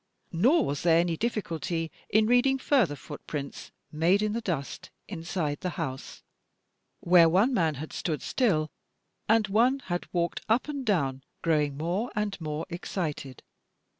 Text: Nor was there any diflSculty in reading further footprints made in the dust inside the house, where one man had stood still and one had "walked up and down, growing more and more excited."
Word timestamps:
Nor 0.31 0.65
was 0.65 0.81
there 0.81 0.97
any 0.97 1.15
diflSculty 1.15 1.91
in 2.09 2.25
reading 2.25 2.57
further 2.57 2.95
footprints 2.95 3.71
made 3.91 4.23
in 4.23 4.33
the 4.33 4.41
dust 4.41 4.89
inside 5.07 5.59
the 5.59 5.69
house, 5.77 6.23
where 7.01 7.29
one 7.29 7.53
man 7.53 7.75
had 7.75 7.93
stood 7.93 8.23
still 8.23 8.71
and 9.29 9.47
one 9.47 9.77
had 9.91 10.11
"walked 10.11 10.41
up 10.49 10.67
and 10.67 10.83
down, 10.83 11.21
growing 11.43 11.77
more 11.77 12.11
and 12.15 12.35
more 12.41 12.65
excited." 12.71 13.43